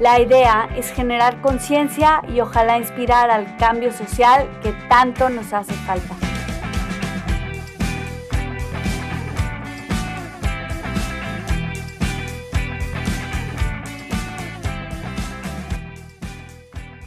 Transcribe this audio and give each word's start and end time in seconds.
La 0.00 0.20
idea 0.20 0.68
es 0.76 0.90
generar 0.90 1.40
conciencia 1.40 2.20
y 2.28 2.40
ojalá 2.40 2.78
inspirar 2.78 3.30
al 3.30 3.56
cambio 3.58 3.92
social 3.92 4.48
que 4.60 4.72
tanto 4.88 5.28
nos 5.28 5.52
hace 5.52 5.72
falta. 5.72 6.16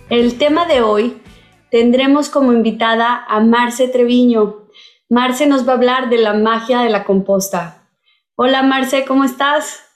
El 0.09 0.37
tema 0.37 0.65
de 0.65 0.81
hoy 0.81 1.21
tendremos 1.69 2.29
como 2.29 2.53
invitada 2.53 3.25
a 3.27 3.41
Marce 3.41 3.89
Treviño, 3.89 4.67
Marce 5.09 5.47
nos 5.47 5.67
va 5.67 5.73
a 5.73 5.75
hablar 5.75 6.09
de 6.09 6.17
la 6.17 6.33
magia 6.33 6.79
de 6.79 6.89
la 6.89 7.05
composta. 7.05 7.89
Hola 8.35 8.61
Marce, 8.61 9.05
¿cómo 9.05 9.23
estás? 9.23 9.86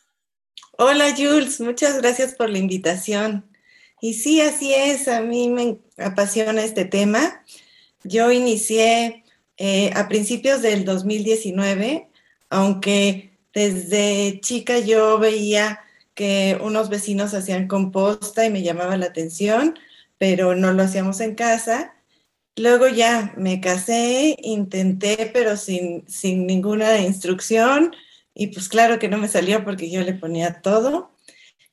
Hola 0.83 1.13
Jules, 1.15 1.61
muchas 1.61 2.01
gracias 2.01 2.33
por 2.33 2.49
la 2.49 2.57
invitación. 2.57 3.45
Y 4.01 4.15
sí, 4.15 4.41
así 4.41 4.73
es, 4.73 5.07
a 5.07 5.21
mí 5.21 5.47
me 5.47 5.77
apasiona 6.03 6.63
este 6.63 6.85
tema. 6.85 7.45
Yo 8.03 8.31
inicié 8.31 9.23
eh, 9.57 9.91
a 9.95 10.07
principios 10.07 10.63
del 10.63 10.83
2019, 10.83 12.09
aunque 12.49 13.29
desde 13.53 14.39
chica 14.41 14.79
yo 14.79 15.19
veía 15.19 15.81
que 16.15 16.57
unos 16.63 16.89
vecinos 16.89 17.35
hacían 17.35 17.67
composta 17.67 18.43
y 18.43 18.49
me 18.49 18.63
llamaba 18.63 18.97
la 18.97 19.05
atención, 19.05 19.77
pero 20.17 20.55
no 20.55 20.73
lo 20.73 20.81
hacíamos 20.81 21.19
en 21.19 21.35
casa. 21.35 21.93
Luego 22.55 22.87
ya 22.87 23.35
me 23.37 23.61
casé, 23.61 24.35
intenté, 24.41 25.29
pero 25.31 25.57
sin, 25.57 26.09
sin 26.09 26.47
ninguna 26.47 26.97
instrucción. 27.01 27.95
Y 28.33 28.47
pues 28.47 28.69
claro 28.69 28.99
que 28.99 29.09
no 29.09 29.17
me 29.17 29.27
salió 29.27 29.63
porque 29.63 29.89
yo 29.89 30.01
le 30.01 30.13
ponía 30.13 30.61
todo. 30.61 31.11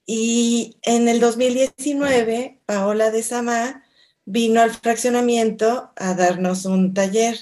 Y 0.07 0.77
en 0.83 1.09
el 1.09 1.21
2019, 1.21 2.61
Paola 2.67 3.11
de 3.11 3.23
Samá 3.23 3.85
vino 4.25 4.61
al 4.61 4.71
fraccionamiento 4.71 5.93
a 5.97 6.15
darnos 6.15 6.65
un 6.65 6.95
taller. 6.95 7.39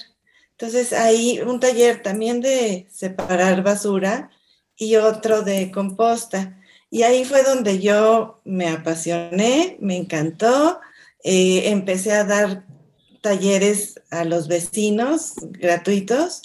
Entonces 0.51 0.93
ahí 0.93 1.39
un 1.41 1.59
taller 1.59 2.01
también 2.01 2.41
de 2.41 2.87
separar 2.91 3.63
basura 3.63 4.31
y 4.75 4.95
otro 4.95 5.41
de 5.41 5.71
composta. 5.71 6.59
Y 6.89 7.03
ahí 7.03 7.25
fue 7.25 7.43
donde 7.43 7.79
yo 7.79 8.41
me 8.45 8.69
apasioné, 8.69 9.77
me 9.79 9.97
encantó, 9.97 10.79
eh, 11.23 11.69
empecé 11.69 12.13
a 12.13 12.23
dar 12.23 12.65
talleres 13.21 14.01
a 14.09 14.23
los 14.23 14.47
vecinos 14.47 15.33
gratuitos 15.41 16.43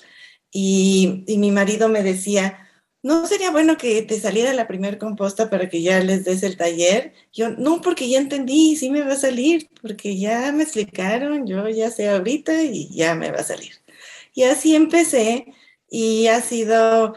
y, 0.51 1.25
mi 1.39 1.51
marido 1.51 1.89
me 1.89 2.03
decía, 2.03 2.69
¿no 3.03 3.27
sería 3.27 3.51
bueno 3.51 3.77
que 3.77 4.03
te 4.03 4.19
saliera 4.21 4.53
la 4.53 4.69
primer 4.69 4.99
composta 4.99 5.51
para 5.51 5.69
que 5.69 5.83
ya 5.83 6.01
les 6.01 6.25
des 6.25 6.43
el 6.43 6.57
taller? 6.57 7.13
Yo, 7.33 7.51
no, 7.51 7.81
porque 7.81 8.09
ya 8.09 8.19
entendí, 8.19 8.77
sí 8.77 8.91
me 8.91 9.03
va 9.03 9.15
a 9.15 9.17
salir, 9.17 9.69
porque 9.81 10.19
ya 10.19 10.53
me 10.53 10.63
explicaron, 10.65 11.47
yo 11.47 11.69
ya 11.69 11.91
sé 11.91 12.09
ahorita 12.09 12.63
y 12.63 12.89
ya 12.95 13.15
me 13.15 13.31
va 13.31 13.39
a 13.41 13.45
salir. 13.45 13.73
Y 14.35 14.45
así 14.45 14.75
empecé 14.75 15.47
y 15.91 16.29
ha 16.29 16.41
sido 16.41 17.15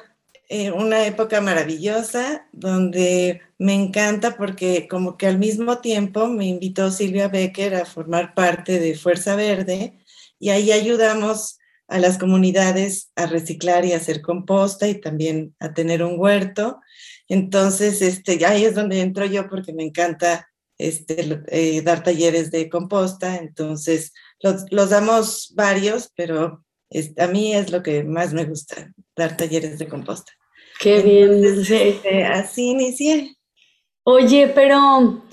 eh, 0.49 0.71
una 0.71 1.05
época 1.05 1.41
maravillosa 1.41 2.47
donde 2.51 3.41
me 3.57 3.73
encanta 3.73 4.37
porque 4.37 4.87
como 4.87 5.17
que 5.17 5.27
al 5.27 5.39
mismo 5.39 5.79
tiempo 5.79 6.27
me 6.27 6.45
invitó 6.45 6.91
Silvia 6.91 7.29
Becker 7.29 7.75
a 7.75 7.85
formar 7.85 8.35
parte 8.35 8.79
de 8.79 8.95
Fuerza 8.95 9.35
Verde 9.35 9.97
y 10.39 10.49
ahí 10.49 10.71
ayudamos 10.71 11.57
a 11.87 11.99
las 11.99 12.17
comunidades 12.17 13.11
a 13.15 13.27
reciclar 13.27 13.85
y 13.85 13.93
a 13.93 13.97
hacer 13.97 14.21
composta 14.21 14.87
y 14.87 14.99
también 14.99 15.55
a 15.59 15.73
tener 15.73 16.03
un 16.03 16.19
huerto. 16.19 16.79
Entonces, 17.27 18.01
este, 18.01 18.43
ahí 18.45 18.65
es 18.65 18.75
donde 18.75 19.01
entro 19.01 19.25
yo 19.25 19.47
porque 19.49 19.73
me 19.73 19.83
encanta 19.83 20.49
este, 20.77 21.41
eh, 21.47 21.81
dar 21.81 22.03
talleres 22.03 22.51
de 22.51 22.69
composta. 22.69 23.37
Entonces, 23.37 24.13
los, 24.39 24.65
los 24.71 24.89
damos 24.89 25.53
varios, 25.55 26.11
pero 26.15 26.63
a 27.17 27.27
mí 27.27 27.53
es 27.53 27.71
lo 27.71 27.83
que 27.83 28.03
más 28.03 28.33
me 28.33 28.45
gusta, 28.45 28.93
dar 29.15 29.37
talleres 29.37 29.79
de 29.79 29.87
composta. 29.87 30.31
Qué 30.79 31.01
bien. 31.01 31.43
Este, 31.43 32.23
así 32.23 32.71
inicié. 32.71 33.35
Oye, 34.03 34.51
pero 34.53 35.23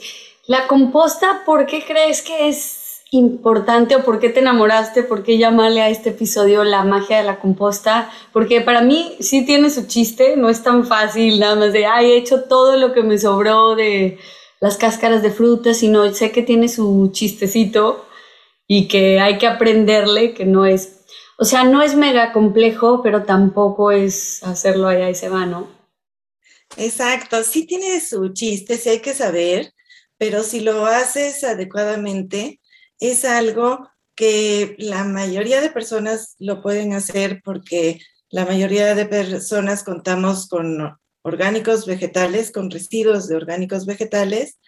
la 0.47 0.67
composta, 0.67 1.43
¿por 1.45 1.67
qué 1.67 1.85
crees 1.85 2.23
que 2.23 2.49
es 2.49 2.82
importante 3.13 3.97
o 3.97 4.05
por 4.05 4.19
qué 4.19 4.29
te 4.29 4.41
enamoraste? 4.41 5.03
¿Por 5.03 5.23
qué 5.23 5.39
llamarle 5.39 5.83
a 5.83 5.89
este 5.89 6.11
episodio 6.11 6.65
la 6.65 6.85
magia 6.85 7.19
de 7.19 7.25
la 7.25 7.39
composta? 7.39 8.11
Porque 8.33 8.61
para 8.61 8.83
mí 8.83 9.17
sí 9.21 9.45
tiene 9.45 9.71
su 9.71 9.87
chiste, 9.87 10.37
no 10.37 10.49
es 10.49 10.63
tan 10.63 10.87
fácil 10.87 11.39
nada 11.39 11.57
más 11.57 11.73
de, 11.73 11.87
ay, 11.87 12.13
he 12.13 12.17
hecho 12.17 12.45
todo 12.45 12.77
lo 12.77 12.93
que 12.93 13.03
me 13.03 13.19
sobró 13.19 13.75
de 13.75 14.19
las 14.61 14.77
cáscaras 14.77 15.23
de 15.23 15.31
frutas, 15.31 15.79
sino 15.79 16.13
sé 16.15 16.33
que 16.33 16.43
tiene 16.43 16.69
su 16.69 17.11
chistecito 17.13 18.07
y 18.67 18.89
que 18.89 19.21
hay 19.21 19.39
que 19.39 19.47
aprenderle, 19.47 20.35
que 20.35 20.45
no 20.45 20.67
es 20.67 21.03
o 21.43 21.45
sea, 21.45 21.65
no 21.65 21.83
es 21.83 21.97
mega 21.97 22.33
complejo, 22.33 23.03
pero 23.03 23.25
tampoco 23.25 23.91
es 23.91 24.45
hacerlo 24.45 24.87
allá 24.87 25.11
y 25.11 25.17
se 25.17 25.29
va, 25.29 25.45
¿no? 25.45 25.69
Exacto, 26.77 27.43
sí 27.43 27.67
tiene 27.67 28.01
su 28.01 28.33
chiste, 28.33 28.79
sí 28.79 28.91
hay 28.91 29.01
que 29.01 29.13
saber, 29.13 29.75
pero 30.17 30.45
si 30.45 30.61
lo 30.61 30.87
haces 30.87 31.43
adecuadamente, 31.43 32.61
es 33.11 33.25
algo 33.25 33.89
que 34.15 34.77
la 34.79 35.03
mayoría 35.03 35.61
de 35.61 35.71
personas 35.71 36.37
lo 36.39 36.63
pueden 36.63 36.93
hacer 36.93 37.43
porque 37.45 38.01
la 38.31 38.47
mayoría 38.47 38.95
de 38.95 39.07
personas 39.07 39.83
contamos 39.83 40.47
con 40.47 40.97
orgánicos 41.23 41.85
vegetales, 41.85 42.53
con 42.53 42.71
residuos 42.71 43.27
de 43.27 43.35
orgánicos 43.35 43.87
vegetales 43.87 44.59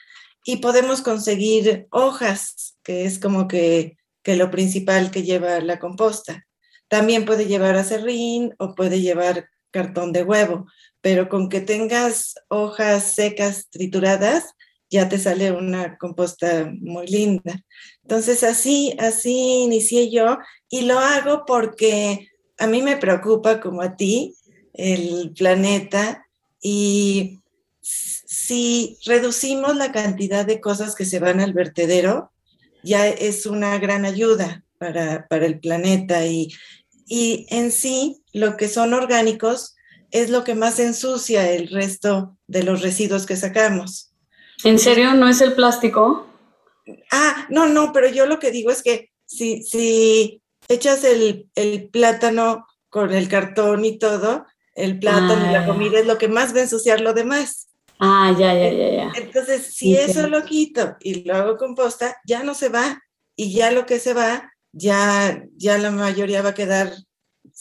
y 0.45 0.57
podemos 0.57 1.01
conseguir 1.01 1.87
hojas, 1.91 2.77
que 2.83 3.05
es 3.05 3.21
como 3.21 3.47
que, 3.47 3.97
que 4.25 4.35
lo 4.35 4.51
principal 4.51 5.13
que 5.13 5.23
lleva 5.23 5.61
la 5.61 5.79
composta. 5.79 6.45
También 6.89 7.25
puede 7.25 7.47
llevar 7.47 7.77
acerrín 7.77 8.53
o 8.59 8.75
puede 8.75 9.01
llevar 9.01 9.49
cartón 9.71 10.13
de 10.13 10.25
huevo, 10.25 10.67
pero 11.01 11.29
con 11.29 11.49
que 11.49 11.61
tengas 11.61 12.35
hojas 12.49 13.15
secas 13.15 13.69
trituradas, 13.71 14.55
ya 14.95 15.09
te 15.09 15.19
sale 15.19 15.51
una 15.51 15.99
composta 15.99 16.73
muy 16.81 17.09
linda. 17.09 17.61
Entonces 18.03 18.45
así, 18.45 18.95
así 19.01 19.65
inicié 19.65 20.09
yo 20.09 20.39
y 20.71 20.83
lo 20.83 21.01
hago 21.01 21.45
porque 21.47 22.29
a 22.59 22.69
mí 22.69 22.81
me 22.81 22.97
preocupa 22.97 23.61
como 23.61 23.83
a 23.83 23.97
ti 23.97 24.37
el 24.73 25.33
planeta 25.37 26.25
y 26.63 27.41
si 27.81 28.99
reducimos 29.05 29.75
la 29.75 29.91
cantidad 29.91 30.47
de 30.47 30.61
cosas 30.61 30.95
que 30.95 31.05
se 31.05 31.19
van 31.19 31.41
al 31.41 31.53
vertedero, 31.53 32.31
ya 32.85 33.09
es 33.09 33.47
una 33.47 33.77
gran 33.81 34.05
ayuda 34.05 34.65
para, 34.79 35.27
para 35.27 35.47
el 35.47 35.59
planeta 35.59 36.25
y, 36.25 36.53
y 37.09 37.49
en 37.51 37.73
sí 37.73 38.23
lo 38.33 38.57
que 38.57 38.69
son 38.69 38.95
orgánicos 38.95 39.75
es 40.13 40.31
lo 40.31 40.45
que 40.45 40.55
más 40.55 40.79
ensucia 40.79 41.51
el 41.51 41.67
resto 41.69 42.39
de 42.47 42.63
los 42.63 42.81
residuos 42.81 43.27
que 43.27 43.35
sacamos. 43.35 44.14
¿En 44.63 44.79
serio 44.79 45.15
no 45.15 45.29
es 45.29 45.41
el 45.41 45.55
plástico? 45.55 46.27
Ah, 47.11 47.47
no, 47.49 47.67
no, 47.67 47.93
pero 47.93 48.09
yo 48.09 48.27
lo 48.27 48.39
que 48.39 48.51
digo 48.51 48.71
es 48.71 48.83
que 48.83 49.11
si, 49.27 49.63
si 49.63 50.43
echas 50.69 51.05
el, 51.05 51.49
plátano 51.91 52.67
con 52.89 53.13
el 53.13 53.29
cartón 53.29 53.85
y 53.85 53.99
todo, 53.99 54.47
el 54.75 54.99
plátano 54.99 55.49
y 55.49 55.53
la 55.53 55.63
ah. 55.63 55.67
comida 55.67 55.99
es 55.99 56.07
lo 56.07 56.19
que 56.19 56.29
más 56.29 56.55
va 56.55 56.59
a 56.59 56.63
ensuciar 56.63 57.01
lo 57.01 57.13
demás. 57.13 57.69
Ah, 57.99 58.35
ya, 58.39 58.55
ya, 58.55 58.73
ya, 58.73 58.91
ya. 58.91 59.13
Entonces, 59.17 59.75
si 59.75 59.97
eso 59.97 60.29
lo 60.29 60.45
quito 60.45 60.97
y 61.01 61.25
lo 61.25 61.35
hago 61.35 61.57
composta, 61.57 62.17
ya 62.27 62.43
no 62.43 62.55
se 62.55 62.69
va. 62.69 63.01
Y 63.37 63.53
ya 63.53 63.71
lo 63.71 63.87
que 63.87 63.99
se 63.99 64.15
va 64.15 64.53
ya, 64.73 65.45
ya 65.57 65.79
la 65.79 65.91
mayoría 65.91 66.43
va 66.43 66.51
a 66.51 66.55
quedar 66.55 66.93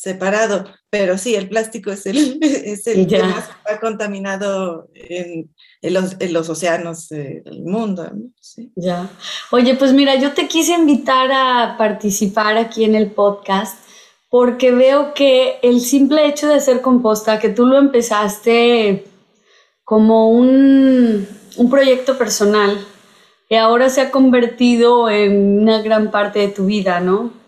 separado, 0.04 0.66
pero 0.90 1.18
sí, 1.18 1.34
el 1.34 1.48
plástico 1.48 1.90
es 1.90 2.06
el, 2.06 2.38
es 2.42 2.86
el 2.88 3.08
que 3.08 3.24
más 3.24 3.50
ha 3.66 3.80
contaminado 3.80 4.90
en, 4.94 5.50
los, 5.82 6.18
en 6.20 6.34
los, 6.34 6.50
océanos 6.50 7.08
del 7.08 7.64
mundo. 7.64 8.12
Ya. 8.76 9.10
Oye, 9.52 9.76
pues 9.76 9.94
mira, 9.94 10.16
yo 10.16 10.34
te 10.34 10.50
quise 10.50 10.74
invitar 10.74 11.32
a 11.32 11.78
participar 11.78 12.58
aquí 12.58 12.84
en 12.84 12.96
el 12.96 13.12
podcast 13.12 13.80
porque 14.30 14.72
veo 14.72 15.14
que 15.14 15.60
el 15.62 15.80
simple 15.80 16.28
hecho 16.28 16.50
de 16.50 16.56
hacer 16.56 16.82
composta, 16.82 17.40
que 17.40 17.50
tú 17.50 17.66
lo 17.66 17.78
empezaste 17.78 19.06
como 19.86 20.32
un, 20.32 21.26
un 21.56 21.70
proyecto 21.70 22.18
personal, 22.18 22.86
y 23.48 23.56
ahora 23.56 23.90
se 23.90 24.02
ha 24.02 24.12
convertido 24.12 25.10
en 25.10 25.62
una 25.62 25.82
gran 25.82 26.10
parte 26.10 26.40
de 26.40 26.48
tu 26.48 26.66
vida, 26.66 27.00
¿no? 27.00 27.43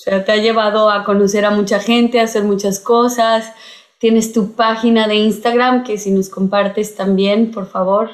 O 0.00 0.02
sea, 0.02 0.24
te 0.24 0.32
ha 0.32 0.36
llevado 0.36 0.88
a 0.88 1.04
conocer 1.04 1.44
a 1.44 1.50
mucha 1.50 1.78
gente, 1.78 2.20
a 2.20 2.24
hacer 2.24 2.42
muchas 2.42 2.80
cosas. 2.80 3.52
Tienes 3.98 4.32
tu 4.32 4.54
página 4.54 5.06
de 5.06 5.16
Instagram 5.16 5.84
que 5.84 5.98
si 5.98 6.10
nos 6.10 6.30
compartes 6.30 6.94
también, 6.94 7.50
por 7.50 7.68
favor, 7.68 8.08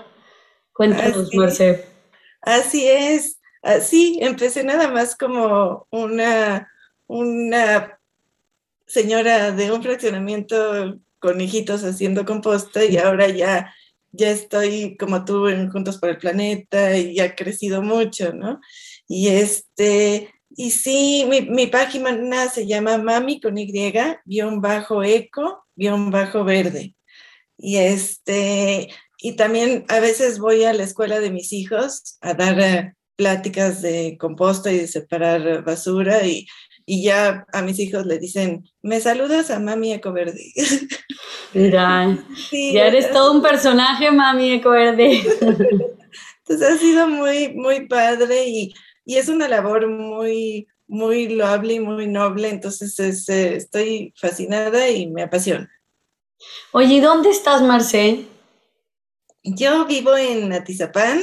cuéntanos, 0.72 1.32
Marce. 1.32 1.84
Así 2.42 2.88
es. 2.88 3.38
Así, 3.62 4.18
empecé 4.20 4.64
nada 4.64 4.88
más 4.88 5.14
como 5.14 5.86
una, 5.90 6.68
una 7.06 8.00
señora 8.88 9.52
de 9.52 9.70
un 9.70 9.80
fraccionamiento 9.80 10.98
con 11.20 11.40
hijitos 11.40 11.84
haciendo 11.84 12.24
composta 12.24 12.84
y 12.84 12.96
ahora 12.96 13.28
ya, 13.28 13.72
ya 14.10 14.30
estoy 14.30 14.96
como 14.96 15.24
tú 15.24 15.46
en 15.46 15.70
Juntos 15.70 15.98
por 15.98 16.08
el 16.08 16.18
Planeta 16.18 16.96
y 16.96 17.20
ha 17.20 17.36
crecido 17.36 17.80
mucho, 17.80 18.32
¿no? 18.32 18.60
Y 19.06 19.28
este, 19.28 20.32
y 20.50 20.70
sí, 20.70 21.26
mi, 21.28 21.66
página 21.66 22.48
se 22.48 22.66
llama 22.66 22.98
mami 22.98 23.40
con 23.40 23.58
Y, 23.58 23.70
guion 24.24 24.60
bajo 24.60 25.02
eco, 25.02 25.64
guion 25.74 26.10
bajo 26.10 26.44
verde. 26.44 26.94
Y 27.58 27.76
este, 27.76 28.88
y 29.18 29.36
también 29.36 29.84
a 29.88 30.00
veces 30.00 30.38
voy 30.38 30.64
a 30.64 30.72
la 30.72 30.84
escuela 30.84 31.20
de 31.20 31.30
mis 31.30 31.52
hijos 31.52 32.18
a 32.20 32.34
dar 32.34 32.60
eh, 32.60 32.94
pláticas 33.16 33.82
de 33.82 34.16
composta 34.18 34.70
y 34.70 34.78
de 34.78 34.86
separar 34.86 35.64
basura 35.64 36.24
y, 36.24 36.46
ya 36.88 37.44
a 37.52 37.62
mis 37.62 37.80
hijos 37.80 38.06
le 38.06 38.20
dicen, 38.20 38.64
me 38.80 39.00
saludas 39.00 39.50
a 39.50 39.58
mami 39.58 39.92
eco 39.92 40.12
verde. 40.12 40.52
Mira, 41.52 42.16
ya 42.52 42.86
eres 42.86 43.10
todo 43.10 43.32
un 43.32 43.42
personaje, 43.42 44.12
mami 44.12 44.52
eco 44.52 44.70
verde. 44.70 45.20
Entonces 45.40 46.62
ha 46.62 46.78
sido 46.78 47.08
muy, 47.08 47.54
muy 47.54 47.88
padre 47.88 48.46
y 48.46 48.72
y 49.06 49.16
es 49.16 49.28
una 49.28 49.48
labor 49.48 49.86
muy, 49.88 50.66
muy 50.88 51.28
loable 51.28 51.74
y 51.74 51.80
muy 51.80 52.08
noble, 52.08 52.50
entonces 52.50 52.98
eh, 53.28 53.56
estoy 53.56 54.12
fascinada 54.16 54.90
y 54.90 55.06
me 55.06 55.22
apasiona. 55.22 55.70
Oye, 56.72 57.00
¿dónde 57.00 57.30
estás, 57.30 57.62
Marcel? 57.62 58.26
Yo 59.44 59.86
vivo 59.86 60.16
en 60.16 60.52
Atizapán, 60.52 61.22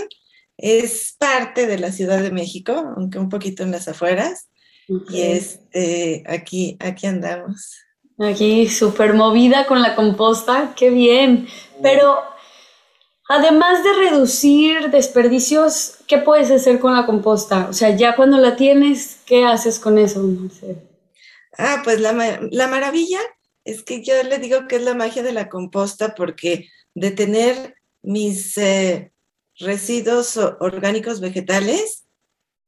es 0.57 1.15
parte 1.19 1.67
de 1.67 1.77
la 1.77 1.91
Ciudad 1.91 2.21
de 2.21 2.31
México, 2.31 2.93
aunque 2.97 3.19
un 3.19 3.29
poquito 3.29 3.63
en 3.63 3.71
las 3.71 3.87
afueras, 3.89 4.49
y 4.87 5.21
este, 5.21 6.23
aquí, 6.25 6.77
aquí 6.79 7.05
andamos. 7.05 7.77
Aquí, 8.17 8.69
súper 8.69 9.13
movida 9.13 9.65
con 9.65 9.81
la 9.81 9.95
composta, 9.95 10.73
qué 10.77 10.89
bien. 10.89 11.47
Pero 11.81 12.21
Además 13.35 13.83
de 13.83 13.93
reducir 13.93 14.91
desperdicios, 14.91 15.95
¿qué 16.07 16.19
puedes 16.19 16.51
hacer 16.51 16.79
con 16.79 16.93
la 16.93 17.07
composta? 17.07 17.67
O 17.67 17.73
sea, 17.73 17.89
ya 17.95 18.15
cuando 18.15 18.37
la 18.37 18.55
tienes, 18.55 19.21
¿qué 19.25 19.43
haces 19.43 19.79
con 19.79 19.97
eso? 19.97 20.23
Ah, 21.57 21.81
pues 21.83 21.99
la, 21.99 22.13
maravilla 22.67 23.17
es 23.65 23.81
que 23.81 24.03
yo 24.03 24.13
le 24.21 24.37
digo 24.37 24.67
que 24.67 24.75
es 24.75 24.83
la 24.83 24.93
magia 24.93 25.23
de 25.23 25.33
la 25.33 25.49
composta 25.49 26.13
porque 26.13 26.69
de 26.93 27.09
tener 27.09 27.73
mis 28.03 28.55
eh, 28.59 29.11
residuos 29.57 30.37
orgánicos 30.37 31.19
vegetales, 31.19 32.03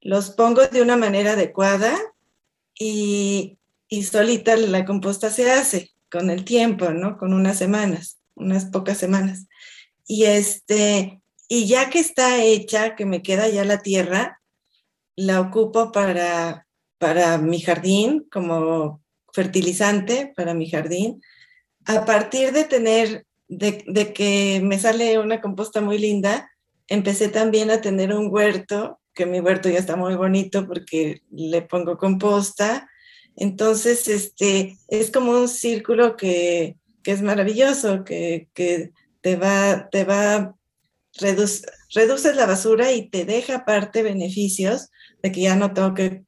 los 0.02 0.32
pongo 0.32 0.66
de 0.66 0.82
una 0.82 0.98
manera 0.98 1.34
adecuada 1.34 1.96
y, 2.74 3.60
y 3.88 4.02
solita 4.02 4.58
la 4.58 4.84
composta 4.84 5.30
se 5.30 5.52
hace 5.52 5.92
con 6.12 6.32
el 6.32 6.44
tiempo, 6.44 6.90
¿no? 6.90 7.20
Con 7.20 7.36
unas 7.36 7.60
semanas, 7.60 8.18
unas 8.34 8.66
pocas 8.66 8.98
semanas. 8.98 9.46
Y 10.08 10.26
este, 10.26 11.22
y 11.48 11.68
ya 11.68 11.90
que 11.90 12.00
está 12.00 12.44
hecha, 12.44 12.96
que 12.96 13.06
me 13.06 13.22
queda 13.22 13.48
ya 13.50 13.66
la 13.66 13.82
tierra, 13.82 14.42
la 15.16 15.42
ocupo 15.42 15.92
para, 15.92 16.68
para 16.98 17.38
mi 17.38 17.60
jardín 17.60 18.28
como 18.32 19.02
fertilizante 19.36 20.32
para 20.36 20.54
mi 20.54 20.70
jardín. 20.70 21.22
A 21.86 22.06
partir 22.06 22.54
de 22.54 22.64
tener, 22.64 23.26
de, 23.48 23.84
de, 23.86 24.14
que 24.14 24.62
me 24.64 24.80
sale 24.80 25.20
una 25.20 25.42
composta 25.42 25.82
muy 25.82 26.00
linda, 26.00 26.50
empecé 26.88 27.28
también 27.28 27.70
a 27.70 27.82
tener 27.82 28.14
un 28.14 28.30
huerto, 28.32 29.00
que 29.14 29.26
mi 29.26 29.40
huerto 29.40 29.70
ya 29.70 29.80
está 29.80 29.96
muy 29.96 30.16
bonito 30.16 30.66
porque 30.68 31.22
le 31.30 31.62
pongo 31.62 31.98
composta. 31.98 32.90
Entonces, 33.36 34.08
este, 34.08 34.78
es 34.88 35.12
como 35.12 35.32
un 35.32 35.48
círculo 35.48 36.16
que, 36.16 36.78
que 37.04 37.12
es 37.12 37.22
maravilloso, 37.22 38.04
que, 38.04 38.48
que 38.54 38.92
te 39.26 39.38
va, 39.38 39.90
te 39.90 40.04
va, 40.04 40.54
reduces 41.20 42.36
la 42.36 42.46
basura 42.46 42.92
y 42.92 43.10
te 43.10 43.26
deja 43.26 43.56
aparte 43.56 44.04
beneficios 44.04 44.92
de 45.24 45.32
que 45.32 45.42
ya 45.42 45.56
no 45.56 45.74
tengo 45.74 45.96
que, 45.96 46.26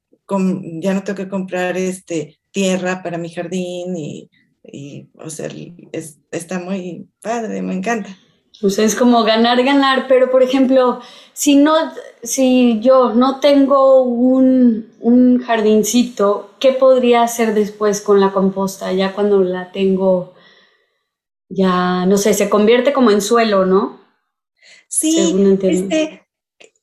ya 0.82 0.96
no 0.96 1.04
tengo 1.04 1.16
que 1.16 1.30
comprar 1.30 1.78
este, 1.78 2.40
tierra 2.50 3.04
para 3.04 3.20
mi 3.20 3.30
jardín 3.30 3.96
y, 3.96 4.30
o 5.14 5.30
sea, 5.30 5.48
está 6.32 6.58
muy 6.58 7.08
padre, 7.22 7.62
me 7.62 7.76
encanta. 7.76 8.18
Pues 8.60 8.80
es 8.80 8.96
como 8.96 9.24
ganar, 9.24 9.64
ganar, 9.64 10.08
pero 10.08 10.32
por 10.32 10.42
ejemplo, 10.42 11.00
si 11.34 11.56
no, 11.56 11.76
si 12.24 12.80
yo 12.80 13.14
no 13.14 13.40
tengo 13.40 14.02
un, 14.02 14.90
un 15.02 15.38
jardincito, 15.44 16.56
¿qué 16.60 16.74
podría 16.74 17.22
hacer 17.22 17.54
después 17.54 18.02
con 18.02 18.20
la 18.20 18.32
composta 18.32 18.92
ya 18.92 19.14
cuando 19.14 19.42
la 19.42 19.72
tengo 19.72 20.34
ya, 21.50 22.06
no 22.06 22.18
sé, 22.18 22.34
se 22.34 22.50
convierte 22.50 22.94
como 22.94 23.12
en 23.12 23.22
suelo, 23.22 23.66
¿no? 23.66 24.00
Sí, 24.88 25.36
este, 25.64 26.28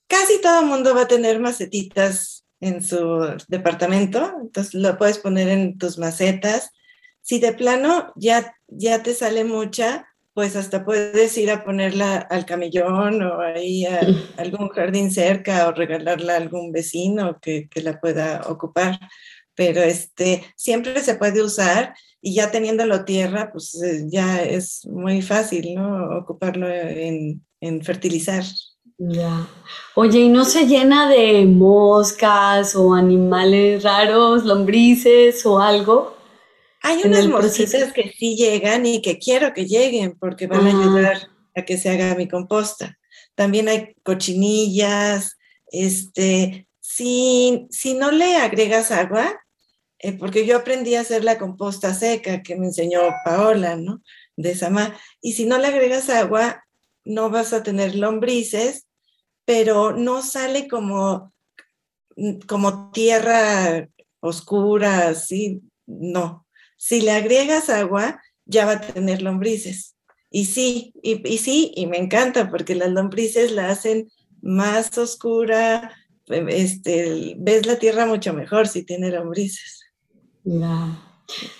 casi 0.06 0.40
todo 0.40 0.61
el 0.61 0.66
mundo 0.66 0.94
va 0.94 1.02
a 1.02 1.08
tener 1.08 1.40
macetitas 1.40 2.44
en 2.61 2.82
su 2.82 3.37
departamento, 3.49 4.32
entonces 4.40 4.75
lo 4.75 4.96
puedes 4.96 5.19
poner 5.19 5.49
en 5.49 5.78
tus 5.78 5.99
macetas. 5.99 6.70
Si 7.20 7.38
de 7.38 7.52
plano 7.52 8.12
ya, 8.16 8.55
ya 8.69 9.02
te 9.02 9.14
sale 9.14 9.44
mucha, 9.44 10.06
pues 10.35 10.56
hasta 10.56 10.85
puedes 10.85 11.37
ir 11.38 11.50
a 11.50 11.64
ponerla 11.64 12.16
al 12.16 12.44
camellón 12.44 13.23
o 13.23 13.40
ahí 13.40 13.87
a 13.87 14.00
algún 14.37 14.68
jardín 14.68 15.11
cerca 15.11 15.68
o 15.68 15.73
regalarla 15.73 16.35
a 16.35 16.38
algún 16.38 16.73
vecino 16.73 17.38
que, 17.40 17.68
que 17.68 17.83
la 17.83 18.00
pueda 18.00 18.42
ocupar. 18.49 18.99
Pero 19.54 19.82
este, 19.82 20.42
siempre 20.56 21.00
se 21.00 21.14
puede 21.14 21.42
usar 21.42 21.94
y 22.20 22.34
ya 22.34 22.50
teniéndolo 22.50 23.04
tierra, 23.04 23.50
pues 23.52 23.80
eh, 23.82 24.04
ya 24.08 24.42
es 24.42 24.87
muy 24.87 25.23
fácil, 25.23 25.75
¿no? 25.75 26.18
Ocuparlo 26.18 26.68
en, 26.68 27.44
en 27.61 27.82
fertilizar. 27.82 28.44
Ya. 28.96 29.46
Oye, 29.94 30.20
¿y 30.20 30.28
no 30.28 30.44
se 30.44 30.66
llena 30.66 31.08
de 31.08 31.44
moscas 31.46 32.76
o 32.76 32.94
animales 32.94 33.82
raros, 33.82 34.44
lombrices 34.44 35.44
o 35.44 35.58
algo? 35.58 36.16
Hay 36.82 37.00
unas 37.04 37.26
mosquitas 37.26 37.92
que 37.92 38.12
sí 38.16 38.37
llegan 38.37 38.87
y 38.87 39.00
que 39.00 39.18
quiero 39.18 39.52
que 39.52 39.66
lleguen 39.66 40.16
porque 40.18 40.46
van 40.46 40.66
a 40.66 40.70
ah. 40.70 40.80
ayudar 40.80 41.28
a 41.56 41.62
que 41.62 41.78
se 41.78 41.88
haga 41.90 42.14
mi 42.14 42.28
composta. 42.28 42.99
También 43.34 43.68
hay 43.68 43.94
cochinillas, 44.02 45.37
este, 45.66 46.68
si, 46.80 47.66
si 47.70 47.94
no 47.94 48.11
le 48.11 48.37
agregas 48.37 48.90
agua, 48.90 49.34
eh, 50.04 50.12
porque 50.12 50.44
yo 50.44 50.58
aprendí 50.58 50.96
a 50.96 51.00
hacer 51.00 51.25
la 51.25 51.38
composta 51.38 51.94
seca 51.94 52.42
que 52.42 52.56
me 52.56 52.66
enseñó 52.66 53.00
Paola, 53.25 53.76
¿no? 53.76 54.02
De 54.37 54.54
Samá. 54.54 54.94
Y 55.23 55.32
si 55.32 55.46
no 55.46 55.56
le 55.56 55.68
agregas 55.68 56.11
agua, 56.11 56.62
no 57.06 57.30
vas 57.30 57.54
a 57.54 57.62
tener 57.62 57.94
lombrices, 57.94 58.87
pero 59.46 59.96
no 59.96 60.20
sale 60.20 60.68
como, 60.68 61.32
como 62.46 62.90
tierra 62.90 63.88
oscura, 64.20 65.08
así, 65.08 65.62
no. 65.87 66.46
Si 66.76 67.00
le 67.00 67.12
agregas 67.12 67.70
agua, 67.70 68.20
ya 68.44 68.66
va 68.66 68.73
a 68.73 68.80
tener 68.82 69.23
lombrices. 69.23 69.96
Y 70.28 70.44
sí, 70.44 70.92
y, 71.02 71.26
y 71.26 71.38
sí, 71.38 71.73
y 71.76 71.87
me 71.87 71.96
encanta 71.96 72.50
porque 72.50 72.75
las 72.75 72.90
lombrices 72.90 73.52
la 73.52 73.70
hacen 73.70 74.11
más 74.42 74.99
oscura, 74.99 75.96
este, 76.26 77.37
ves 77.38 77.64
la 77.64 77.78
tierra 77.78 78.04
mucho 78.04 78.34
mejor 78.34 78.68
si 78.68 78.82
tiene 78.82 79.11
lombrices. 79.11 79.84
Ya. 80.44 80.88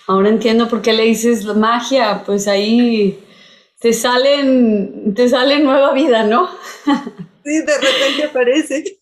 Ahora 0.07 0.29
entiendo 0.29 0.69
por 0.69 0.81
qué 0.81 0.93
le 0.93 1.03
dices 1.03 1.43
magia, 1.45 2.23
pues 2.25 2.47
ahí 2.47 3.19
te 3.79 3.93
salen, 3.93 5.13
te 5.15 5.27
sale 5.27 5.59
nueva 5.59 5.93
vida, 5.93 6.23
¿no? 6.23 6.49
Sí, 7.45 7.59
de 7.59 7.77
repente 7.77 8.23
aparece. 8.23 8.97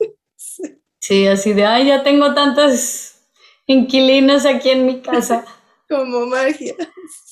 Sí, 0.99 1.27
así 1.27 1.53
de, 1.53 1.65
ay, 1.65 1.87
ya 1.87 2.03
tengo 2.03 2.33
tantas 2.33 3.21
inquilinos 3.67 4.45
aquí 4.45 4.69
en 4.69 4.85
mi 4.85 5.01
casa. 5.01 5.45
como 5.89 6.25
magia. 6.25 6.75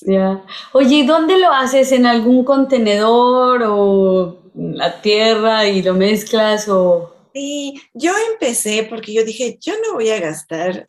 Ya. 0.00 0.42
Oye, 0.72 0.96
¿y 0.96 1.06
dónde 1.06 1.38
lo 1.38 1.52
haces? 1.52 1.92
¿En 1.92 2.06
algún 2.06 2.44
contenedor 2.44 3.62
o 3.66 4.50
la 4.54 5.02
tierra 5.02 5.66
y 5.66 5.82
lo 5.82 5.92
mezclas 5.92 6.66
o...? 6.68 7.14
Sí, 7.34 7.80
yo 7.92 8.12
empecé 8.32 8.86
porque 8.88 9.12
yo 9.12 9.24
dije, 9.24 9.58
yo 9.60 9.74
no 9.86 9.94
voy 9.94 10.08
a 10.10 10.20
gastar 10.20 10.88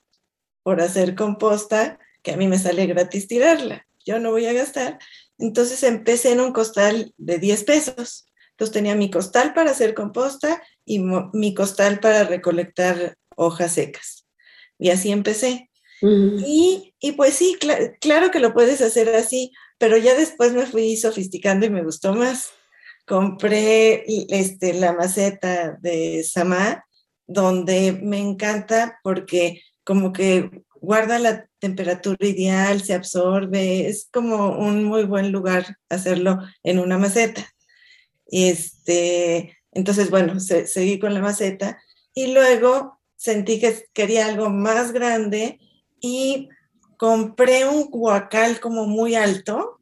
por 0.63 0.81
hacer 0.81 1.15
composta, 1.15 1.99
que 2.23 2.31
a 2.31 2.37
mí 2.37 2.47
me 2.47 2.57
sale 2.57 2.87
gratis 2.87 3.27
tirarla. 3.27 3.85
Yo 4.05 4.19
no 4.19 4.31
voy 4.31 4.45
a 4.45 4.53
gastar. 4.53 4.99
Entonces 5.37 5.83
empecé 5.83 6.31
en 6.31 6.41
un 6.41 6.53
costal 6.53 7.13
de 7.17 7.37
10 7.37 7.63
pesos. 7.63 8.25
Entonces 8.51 8.73
tenía 8.73 8.95
mi 8.95 9.09
costal 9.11 9.53
para 9.53 9.71
hacer 9.71 9.93
composta 9.93 10.61
y 10.85 10.99
mi 10.99 11.53
costal 11.53 11.99
para 11.99 12.23
recolectar 12.23 13.15
hojas 13.35 13.73
secas. 13.73 14.25
Y 14.77 14.89
así 14.89 15.11
empecé. 15.11 15.69
y, 16.01 16.93
y, 16.99 17.13
pues 17.13 17.35
sí, 17.35 17.57
claro 18.01 18.29
que 18.29 18.39
lo 18.39 18.53
puedes 18.53 18.81
hacer 18.81 19.15
así, 19.15 19.53
pero 19.77 19.97
ya 19.97 20.15
después 20.15 20.51
me 20.51 20.65
fui 20.65 20.97
sofisticando 20.97 21.65
y 21.65 21.69
me 21.69 21.83
gustó 21.83 22.13
más. 22.13 22.49
Compré 23.05 24.03
este, 24.29 24.73
la 24.73 24.93
maceta 24.93 25.77
de 25.81 26.23
Samá, 26.23 26.85
donde 27.25 27.93
me 27.93 28.19
encanta 28.19 28.99
porque 29.03 29.61
como 29.83 30.13
que 30.13 30.63
guarda 30.83 31.17
la 31.17 31.47
temperatura 31.59 32.27
ideal, 32.27 32.81
se 32.81 32.93
absorbe, 32.93 33.87
es 33.87 34.09
como 34.11 34.57
un 34.57 34.83
muy 34.83 35.05
buen 35.05 35.31
lugar 35.31 35.77
hacerlo 35.89 36.39
en 36.61 36.79
una 36.79 36.97
maceta. 36.97 37.47
Este, 38.27 39.57
entonces, 39.71 40.09
bueno, 40.09 40.39
seguí 40.39 40.99
con 40.99 41.13
la 41.13 41.21
maceta 41.21 41.79
y 42.13 42.33
luego 42.33 42.99
sentí 43.15 43.59
que 43.59 43.85
quería 43.93 44.27
algo 44.27 44.49
más 44.49 44.91
grande 44.91 45.59
y 46.01 46.49
compré 46.97 47.65
un 47.65 47.85
guacal 47.85 48.59
como 48.59 48.85
muy 48.85 49.15
alto, 49.15 49.79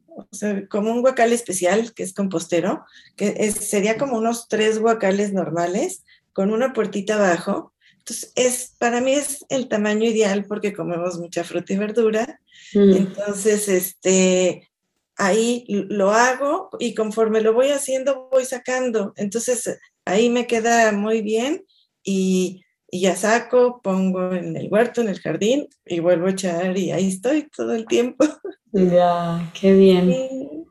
como 0.70 0.92
un 0.92 1.00
guacal 1.00 1.32
especial 1.32 1.94
que 1.94 2.04
es 2.04 2.14
compostero, 2.14 2.84
que 3.16 3.50
sería 3.50 3.98
como 3.98 4.18
unos 4.18 4.48
tres 4.48 4.78
guacales 4.78 5.32
normales 5.32 6.04
con 6.32 6.52
una 6.52 6.72
puertita 6.72 7.14
abajo 7.14 7.71
entonces, 8.02 8.32
es, 8.34 8.74
para 8.78 9.00
mí 9.00 9.12
es 9.12 9.46
el 9.48 9.68
tamaño 9.68 10.04
ideal 10.04 10.44
porque 10.44 10.72
comemos 10.72 11.20
mucha 11.20 11.44
fruta 11.44 11.72
y 11.72 11.76
verdura. 11.76 12.40
Mm. 12.74 12.96
Entonces, 12.96 13.68
este, 13.68 14.68
ahí 15.16 15.64
lo 15.68 16.10
hago 16.10 16.68
y 16.80 16.94
conforme 16.94 17.42
lo 17.42 17.52
voy 17.52 17.68
haciendo, 17.68 18.28
voy 18.32 18.44
sacando. 18.44 19.12
Entonces, 19.14 19.78
ahí 20.04 20.30
me 20.30 20.48
queda 20.48 20.90
muy 20.90 21.22
bien 21.22 21.64
y, 22.02 22.64
ya 22.90 23.14
saco, 23.14 23.80
pongo 23.82 24.32
en 24.32 24.56
el 24.56 24.68
huerto, 24.68 25.00
en 25.00 25.08
el 25.08 25.20
jardín 25.20 25.68
y 25.86 26.00
vuelvo 26.00 26.26
a 26.26 26.30
echar 26.30 26.76
y 26.76 26.90
ahí 26.90 27.08
estoy 27.08 27.48
todo 27.56 27.72
el 27.72 27.86
tiempo. 27.86 28.26
Ya, 28.74 29.52
qué 29.60 29.74
bien. 29.74 30.64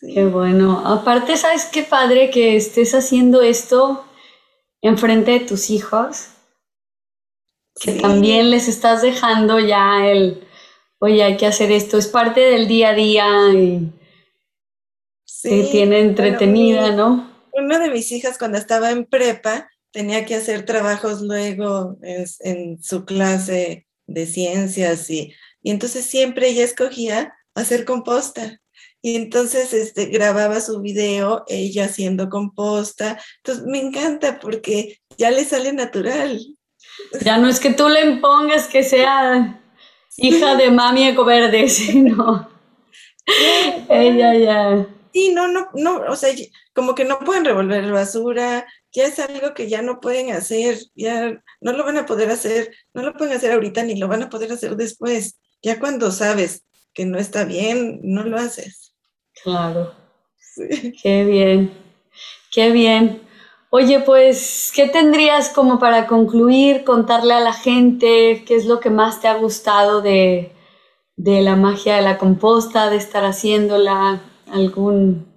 Qué 0.00 0.26
bueno. 0.26 0.86
Aparte, 0.86 1.36
¿sabes 1.36 1.64
qué 1.64 1.82
padre 1.82 2.30
que 2.30 2.56
estés 2.56 2.94
haciendo 2.94 3.42
esto 3.42 4.04
enfrente 4.80 5.32
de 5.32 5.40
tus 5.40 5.68
hijos? 5.70 6.28
Que 7.80 7.92
también 7.92 8.50
les 8.50 8.68
estás 8.68 9.02
dejando 9.02 9.58
ya 9.58 10.06
el, 10.06 10.46
oye, 10.98 11.22
hay 11.22 11.36
que 11.36 11.46
hacer 11.46 11.70
esto, 11.70 11.98
es 11.98 12.08
parte 12.08 12.40
del 12.40 12.68
día 12.68 12.90
a 12.90 12.94
día 12.94 13.26
y 13.54 13.92
sí, 15.24 15.68
tiene 15.70 16.00
entretenida, 16.00 16.92
¿no? 16.92 17.30
Una 17.52 17.78
de 17.78 17.90
mis 17.90 18.10
hijas 18.12 18.38
cuando 18.38 18.58
estaba 18.58 18.90
en 18.90 19.04
prepa 19.04 19.68
tenía 19.90 20.24
que 20.24 20.34
hacer 20.34 20.64
trabajos 20.64 21.22
luego 21.22 21.96
en, 22.02 22.82
su 22.82 23.04
clase 23.04 23.86
de 24.06 24.26
ciencias 24.26 25.08
y, 25.10 25.34
y 25.62 25.70
entonces 25.70 26.04
siempre 26.04 26.48
ella 26.48 26.64
escogía 26.64 27.34
hacer 27.54 27.84
composta. 27.84 28.60
Y 29.00 29.14
entonces 29.14 29.72
este, 29.72 30.06
grababa 30.06 30.60
su 30.60 30.80
video, 30.80 31.44
ella 31.46 31.84
haciendo 31.84 32.28
composta. 32.28 33.18
Entonces 33.38 33.64
me 33.64 33.80
encanta 33.80 34.40
porque 34.40 35.00
ya 35.16 35.30
le 35.30 35.44
sale 35.44 35.72
natural. 35.72 36.57
Ya 37.22 37.38
no 37.38 37.48
es 37.48 37.60
que 37.60 37.70
tú 37.70 37.88
le 37.88 38.04
impongas 38.04 38.66
que 38.66 38.82
sea 38.82 39.60
hija 40.16 40.56
de 40.56 40.70
mami 40.70 41.08
ecoverde, 41.08 41.68
sino 41.68 42.48
ella 43.88 44.34
ya. 44.34 44.86
Sí, 45.12 45.32
no, 45.34 45.48
no, 45.48 45.68
no, 45.74 46.02
o 46.08 46.16
sea, 46.16 46.34
como 46.74 46.94
que 46.94 47.04
no 47.04 47.18
pueden 47.20 47.44
revolver 47.44 47.90
basura, 47.90 48.66
ya 48.92 49.06
es 49.06 49.18
algo 49.18 49.54
que 49.54 49.68
ya 49.68 49.82
no 49.82 50.00
pueden 50.00 50.32
hacer, 50.32 50.78
ya 50.94 51.42
no 51.60 51.72
lo 51.72 51.84
van 51.84 51.96
a 51.96 52.06
poder 52.06 52.30
hacer, 52.30 52.74
no 52.94 53.02
lo 53.02 53.14
pueden 53.14 53.36
hacer 53.36 53.52
ahorita 53.52 53.82
ni 53.82 53.96
lo 53.96 54.08
van 54.08 54.22
a 54.22 54.28
poder 54.28 54.52
hacer 54.52 54.76
después. 54.76 55.38
Ya 55.62 55.80
cuando 55.80 56.10
sabes 56.12 56.64
que 56.94 57.04
no 57.04 57.18
está 57.18 57.44
bien, 57.44 58.00
no 58.02 58.22
lo 58.22 58.36
haces. 58.36 58.94
Claro. 59.42 59.94
Qué 61.02 61.24
bien, 61.24 61.72
qué 62.52 62.70
bien. 62.70 63.27
Oye, 63.70 64.00
pues, 64.00 64.72
¿qué 64.74 64.88
tendrías 64.88 65.50
como 65.50 65.78
para 65.78 66.06
concluir, 66.06 66.84
contarle 66.84 67.34
a 67.34 67.40
la 67.40 67.52
gente 67.52 68.42
qué 68.46 68.56
es 68.56 68.64
lo 68.64 68.80
que 68.80 68.88
más 68.88 69.20
te 69.20 69.28
ha 69.28 69.34
gustado 69.34 70.00
de, 70.00 70.52
la 71.16 71.54
magia 71.54 71.96
de 71.96 72.02
la 72.02 72.16
composta, 72.16 72.88
de 72.88 72.96
estar 72.96 73.24
haciéndola? 73.24 74.22
¿Algún 74.50 75.34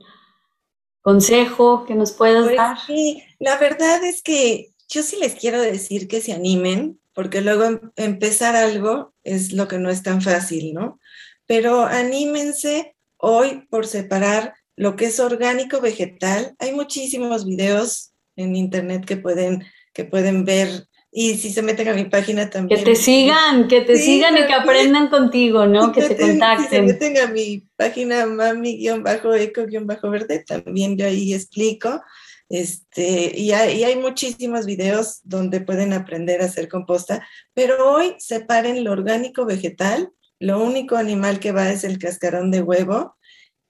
consejo 1.01 1.83
que 1.85 1.93
nos 1.93 2.13
puedas 2.13 2.45
pues 2.45 2.55
dar? 2.55 2.77
Sí, 2.87 3.21
la 3.39 3.57
verdad 3.57 4.01
es 4.05 4.21
que 4.21 4.71
yo 4.87 5.03
sí 5.03 5.17
les 5.17 5.35
quiero 5.35 5.59
decir 5.59 6.07
que 6.07 6.21
se 6.21 6.31
animen, 6.31 7.01
porque 7.13 7.41
luego 7.41 7.65
em, 7.65 7.79
empezar 7.97 8.55
algo 8.55 9.13
es 9.23 9.51
lo 9.51 9.67
que 9.67 9.77
no 9.77 9.89
es 9.89 10.03
tan 10.03 10.21
fácil, 10.21 10.73
¿no? 10.73 11.01
Pero 11.47 11.81
anímense 11.81 12.95
hoy 13.17 13.67
por 13.69 13.87
separar 13.87 14.53
lo 14.77 14.95
que 14.95 15.05
es 15.07 15.19
orgánico 15.19 15.81
vegetal. 15.81 16.55
Hay 16.59 16.71
muchísimos 16.71 17.45
videos 17.45 18.10
en 18.41 18.55
internet 18.55 19.05
que 19.05 19.17
pueden, 19.17 19.65
que 19.93 20.05
pueden 20.05 20.45
ver 20.45 20.87
y 21.13 21.35
si 21.35 21.51
se 21.51 21.61
meten 21.61 21.89
a 21.89 21.93
mi 21.93 22.05
página 22.05 22.49
también. 22.49 22.79
Que 22.79 22.91
te 22.91 22.95
sigan, 22.95 23.67
que 23.67 23.81
te 23.81 23.97
sigan 23.97 24.37
y 24.37 24.47
que 24.47 24.53
aprendan 24.53 25.09
contigo, 25.09 25.65
¿no? 25.65 25.91
Que 25.91 26.03
te 26.03 26.15
contacten. 26.15 26.69
Si 26.69 26.69
se 26.69 26.81
meten 26.81 27.17
a 27.17 27.27
mi 27.27 27.67
página 27.75 28.25
mami-eco-verde, 28.25 30.45
también 30.47 30.97
yo 30.97 31.05
ahí 31.05 31.33
explico. 31.33 32.01
Este, 32.47 33.37
y 33.37 33.51
hay, 33.51 33.79
y 33.79 33.83
hay 33.83 33.97
muchísimos 33.97 34.65
videos 34.65 35.19
donde 35.23 35.59
pueden 35.61 35.91
aprender 35.93 36.41
a 36.41 36.45
hacer 36.45 36.67
composta, 36.67 37.25
pero 37.53 37.93
hoy 37.93 38.15
separen 38.19 38.83
lo 38.83 38.91
orgánico 38.91 39.45
vegetal, 39.45 40.11
lo 40.37 40.61
único 40.61 40.97
animal 40.97 41.39
que 41.39 41.53
va 41.53 41.71
es 41.71 41.85
el 41.85 41.97
cascarón 41.97 42.51
de 42.51 42.61
huevo 42.61 43.15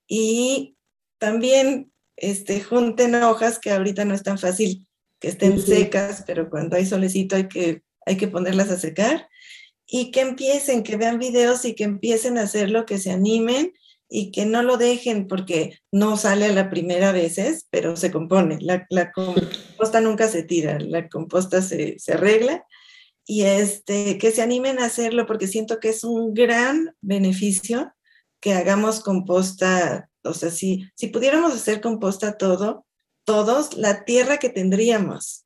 y 0.07 0.75
también 1.19 1.90
este, 2.21 2.61
junten 2.61 3.15
hojas 3.15 3.57
que 3.57 3.71
ahorita 3.71 4.05
no 4.05 4.13
es 4.13 4.21
tan 4.21 4.37
fácil 4.37 4.85
que 5.19 5.29
estén 5.29 5.59
secas, 5.59 6.23
pero 6.25 6.49
cuando 6.49 6.77
hay 6.77 6.85
solecito 6.85 7.35
hay 7.35 7.47
que, 7.47 7.81
hay 8.05 8.15
que 8.15 8.27
ponerlas 8.27 8.69
a 8.69 8.77
secar. 8.77 9.27
Y 9.87 10.11
que 10.11 10.21
empiecen, 10.21 10.83
que 10.83 10.95
vean 10.97 11.19
videos 11.19 11.65
y 11.65 11.73
que 11.73 11.83
empiecen 11.83 12.37
a 12.37 12.43
hacerlo, 12.43 12.85
que 12.85 12.99
se 12.99 13.11
animen 13.11 13.73
y 14.07 14.31
que 14.31 14.45
no 14.45 14.61
lo 14.61 14.77
dejen 14.77 15.27
porque 15.27 15.79
no 15.91 16.15
sale 16.15 16.45
a 16.45 16.53
la 16.53 16.69
primera 16.69 17.11
veces, 17.11 17.67
pero 17.71 17.95
se 17.97 18.11
compone. 18.11 18.59
La, 18.61 18.85
la 18.89 19.11
composta 19.11 19.99
nunca 19.99 20.27
se 20.27 20.43
tira, 20.43 20.79
la 20.79 21.09
composta 21.09 21.61
se, 21.61 21.97
se, 21.97 22.13
arregla. 22.13 22.65
Y 23.25 23.43
este, 23.43 24.17
que 24.19 24.31
se 24.31 24.43
animen 24.43 24.77
a 24.79 24.85
hacerlo 24.85 25.25
porque 25.25 25.47
siento 25.47 25.79
que 25.79 25.89
es 25.89 26.03
un 26.03 26.33
gran 26.35 26.95
beneficio 27.01 27.93
que 28.39 28.53
hagamos 28.53 29.01
composta 29.01 30.10
o 30.23 30.33
sea, 30.33 30.49
si, 30.49 30.89
si 30.95 31.07
pudiéramos 31.07 31.53
hacer 31.53 31.81
composta 31.81 32.37
todo, 32.37 32.85
todos, 33.23 33.77
la 33.77 34.03
tierra 34.05 34.37
que 34.37 34.49
tendríamos, 34.49 35.45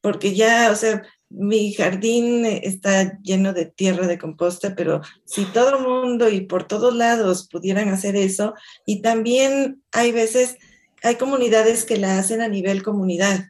porque 0.00 0.34
ya, 0.34 0.70
o 0.70 0.76
sea, 0.76 1.02
mi 1.28 1.72
jardín 1.72 2.46
está 2.46 3.18
lleno 3.22 3.52
de 3.52 3.66
tierra 3.66 4.06
de 4.06 4.18
composta, 4.18 4.74
pero 4.76 5.00
si 5.24 5.44
todo 5.46 5.76
el 5.76 5.84
mundo 5.84 6.28
y 6.28 6.42
por 6.42 6.68
todos 6.68 6.94
lados 6.94 7.48
pudieran 7.50 7.88
hacer 7.88 8.16
eso, 8.16 8.54
y 8.84 9.02
también 9.02 9.82
hay 9.92 10.12
veces, 10.12 10.56
hay 11.02 11.16
comunidades 11.16 11.84
que 11.84 11.96
la 11.96 12.18
hacen 12.18 12.40
a 12.40 12.48
nivel 12.48 12.82
comunidad, 12.82 13.46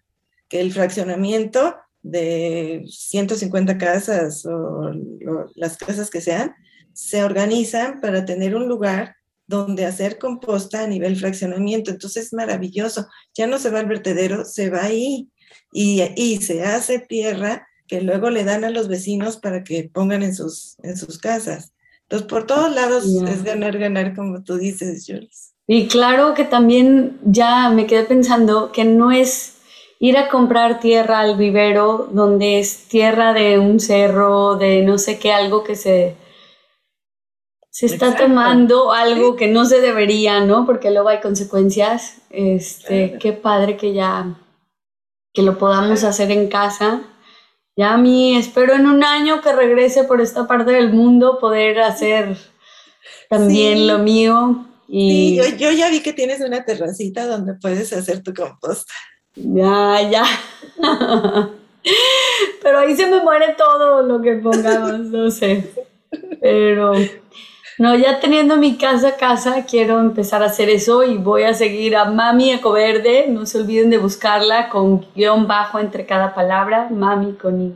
que 0.48 0.60
el 0.60 0.72
fraccionamiento 0.72 1.76
de 2.02 2.84
150 2.88 3.78
casas 3.78 4.46
o, 4.46 4.50
o 4.50 5.50
las 5.54 5.76
casas 5.76 6.08
que 6.08 6.20
sean, 6.20 6.54
se 6.92 7.22
organizan 7.22 8.00
para 8.00 8.24
tener 8.24 8.54
un 8.54 8.68
lugar 8.68 9.15
donde 9.46 9.86
hacer 9.86 10.18
composta 10.18 10.82
a 10.82 10.86
nivel 10.86 11.16
fraccionamiento. 11.16 11.90
Entonces 11.90 12.26
es 12.26 12.32
maravilloso. 12.32 13.06
Ya 13.34 13.46
no 13.46 13.58
se 13.58 13.70
va 13.70 13.80
al 13.80 13.86
vertedero, 13.86 14.44
se 14.44 14.70
va 14.70 14.84
ahí 14.84 15.28
y, 15.72 16.02
y 16.16 16.38
se 16.38 16.64
hace 16.64 16.98
tierra 16.98 17.66
que 17.86 18.00
luego 18.00 18.30
le 18.30 18.44
dan 18.44 18.64
a 18.64 18.70
los 18.70 18.88
vecinos 18.88 19.36
para 19.36 19.62
que 19.62 19.88
pongan 19.92 20.22
en 20.22 20.34
sus, 20.34 20.76
en 20.82 20.96
sus 20.96 21.18
casas. 21.18 21.72
Entonces, 22.02 22.28
por 22.28 22.46
todos 22.46 22.72
lados 22.74 23.04
es 23.04 23.42
ganar, 23.42 23.78
ganar, 23.78 24.14
como 24.14 24.42
tú 24.42 24.58
dices, 24.58 25.04
Jules. 25.06 25.54
Y 25.66 25.88
claro 25.88 26.34
que 26.34 26.44
también 26.44 27.18
ya 27.24 27.70
me 27.70 27.86
quedé 27.86 28.04
pensando 28.04 28.70
que 28.70 28.84
no 28.84 29.10
es 29.10 29.54
ir 29.98 30.16
a 30.16 30.28
comprar 30.28 30.78
tierra 30.78 31.20
al 31.20 31.36
vivero 31.36 32.08
donde 32.12 32.60
es 32.60 32.84
tierra 32.86 33.32
de 33.32 33.58
un 33.58 33.80
cerro, 33.80 34.56
de 34.56 34.82
no 34.82 34.98
sé 34.98 35.18
qué, 35.18 35.32
algo 35.32 35.64
que 35.64 35.74
se 35.74 36.14
se 37.76 37.84
está 37.84 38.16
tomando 38.16 38.90
algo 38.90 39.36
que 39.36 39.48
no 39.48 39.66
se 39.66 39.82
debería, 39.82 40.40
¿no? 40.40 40.64
Porque 40.64 40.90
luego 40.90 41.10
hay 41.10 41.20
consecuencias. 41.20 42.22
Este, 42.30 43.18
qué 43.20 43.34
padre 43.34 43.76
que 43.76 43.92
ya 43.92 44.34
que 45.34 45.42
lo 45.42 45.58
podamos 45.58 46.02
hacer 46.02 46.30
en 46.30 46.48
casa. 46.48 47.02
Ya 47.76 47.92
a 47.92 47.98
mí 47.98 48.34
espero 48.34 48.72
en 48.72 48.86
un 48.86 49.04
año 49.04 49.42
que 49.42 49.52
regrese 49.52 50.04
por 50.04 50.22
esta 50.22 50.46
parte 50.46 50.70
del 50.70 50.90
mundo 50.90 51.38
poder 51.38 51.80
hacer 51.80 52.38
también 53.28 53.86
lo 53.86 53.98
mío. 53.98 54.64
Y... 54.88 55.38
Sí, 55.38 55.56
yo, 55.58 55.70
ya 55.70 55.90
vi 55.90 56.00
que 56.00 56.14
tienes 56.14 56.40
una 56.40 56.64
terracita 56.64 57.26
donde 57.26 57.56
puedes 57.60 57.92
hacer 57.92 58.22
tu 58.22 58.32
composta. 58.32 58.94
Ya, 59.34 60.00
ya. 60.10 60.24
Pero 62.62 62.78
ahí 62.78 62.96
se 62.96 63.06
me 63.06 63.20
muere 63.20 63.54
todo 63.58 64.00
lo 64.00 64.22
que 64.22 64.36
pongamos, 64.36 64.98
no 65.00 65.30
sé. 65.30 65.74
Pero 66.40 66.94
no, 67.78 67.94
ya 67.94 68.20
teniendo 68.20 68.56
mi 68.56 68.78
casa 68.78 69.08
a 69.08 69.16
casa, 69.16 69.66
quiero 69.66 70.00
empezar 70.00 70.42
a 70.42 70.46
hacer 70.46 70.70
eso 70.70 71.04
y 71.04 71.18
voy 71.18 71.42
a 71.42 71.52
seguir 71.52 71.94
a 71.94 72.06
Mami 72.06 72.52
Ecoverde. 72.52 73.26
No 73.28 73.44
se 73.44 73.58
olviden 73.58 73.90
de 73.90 73.98
buscarla 73.98 74.70
con 74.70 75.06
guion 75.14 75.46
bajo 75.46 75.78
entre 75.78 76.06
cada 76.06 76.34
palabra, 76.34 76.88
Mami 76.90 77.34
con 77.34 77.60
Y. 77.60 77.74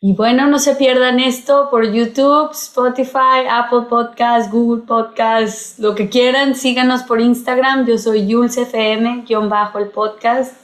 Y 0.00 0.14
bueno, 0.14 0.46
no 0.46 0.58
se 0.58 0.76
pierdan 0.76 1.20
esto 1.20 1.68
por 1.70 1.92
YouTube, 1.92 2.52
Spotify, 2.52 3.48
Apple 3.50 3.82
Podcasts, 3.90 4.50
Google 4.50 4.86
Podcasts, 4.86 5.78
lo 5.78 5.94
que 5.94 6.08
quieran. 6.08 6.54
Síganos 6.54 7.02
por 7.02 7.20
Instagram. 7.20 7.84
Yo 7.84 7.98
soy 7.98 8.32
FM, 8.32 9.24
guion 9.26 9.50
bajo 9.50 9.78
el 9.78 9.88
podcast. 9.88 10.54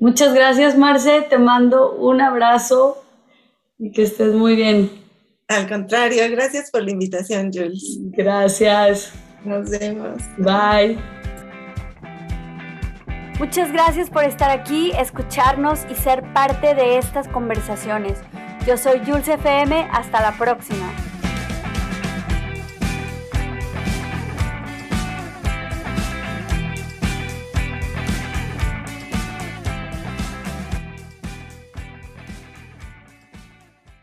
Muchas 0.00 0.34
gracias, 0.34 0.76
Marce. 0.76 1.22
Te 1.22 1.38
mando 1.38 1.92
un 1.92 2.20
abrazo 2.20 3.04
y 3.78 3.92
que 3.92 4.02
estés 4.02 4.34
muy 4.34 4.56
bien. 4.56 5.03
Al 5.48 5.68
contrario, 5.68 6.22
gracias 6.30 6.70
por 6.70 6.82
la 6.82 6.90
invitación, 6.90 7.50
Jules. 7.52 7.98
Gracias. 8.12 9.12
Nos 9.44 9.70
vemos. 9.70 10.22
Bye. 10.38 10.98
Muchas 13.38 13.72
gracias 13.72 14.08
por 14.10 14.24
estar 14.24 14.50
aquí, 14.50 14.92
escucharnos 14.92 15.80
y 15.90 15.94
ser 15.96 16.22
parte 16.32 16.74
de 16.74 16.98
estas 16.98 17.28
conversaciones. 17.28 18.20
Yo 18.66 18.76
soy 18.76 19.00
Jules 19.04 19.28
FM, 19.28 19.88
hasta 19.92 20.22
la 20.22 20.38
próxima. 20.38 20.90